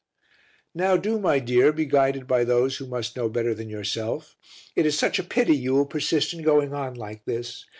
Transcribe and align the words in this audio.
"Now 0.73 0.97
do, 0.97 1.19
my 1.19 1.37
dear, 1.37 1.71
be 1.71 1.85
guided 1.85 2.25
by 2.25 2.43
those 2.43 2.77
who 2.77 2.87
must 2.87 3.15
know 3.15 3.29
better 3.29 3.53
than 3.53 3.69
yourself. 3.69 4.35
It 4.75 4.87
is 4.87 4.97
such 4.97 5.19
a 5.19 5.23
pity 5.23 5.55
you 5.55 5.75
will 5.75 5.85
persist 5.85 6.33
in 6.33 6.41
going 6.41 6.73
on 6.73 6.95
like 6.95 7.25
this. 7.25 7.67